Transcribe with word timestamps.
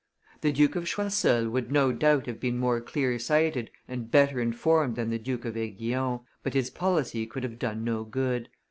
The 0.41 0.51
Duke 0.51 0.75
of 0.75 0.87
Choiseul 0.87 1.47
would 1.51 1.71
no 1.71 1.91
doubt 1.91 2.25
have 2.25 2.39
been 2.39 2.57
more 2.57 2.81
clear 2.81 3.19
sighted 3.19 3.69
and 3.87 4.09
better 4.09 4.39
informed 4.41 4.95
than 4.95 5.11
the 5.11 5.19
Duke 5.19 5.45
of 5.45 5.55
Aiguillon, 5.55 6.21
but 6.41 6.55
his 6.55 6.71
policy 6.71 7.27
could 7.27 7.43
have 7.43 7.59
done 7.59 7.83
no 7.83 8.03
good. 8.03 8.49